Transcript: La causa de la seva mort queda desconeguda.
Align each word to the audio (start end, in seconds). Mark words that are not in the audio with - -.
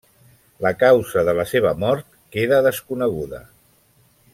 La 0.65 0.71
causa 0.83 1.23
de 1.29 1.35
la 1.41 1.45
seva 1.51 1.75
mort 1.85 2.09
queda 2.37 2.65
desconeguda. 2.71 3.47